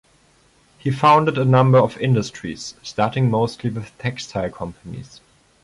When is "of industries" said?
1.77-2.73